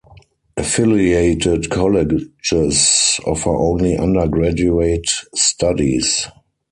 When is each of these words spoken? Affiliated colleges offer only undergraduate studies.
Affiliated 0.57 1.69
colleges 1.69 3.19
offer 3.23 3.51
only 3.55 3.95
undergraduate 3.95 5.07
studies. 5.35 6.25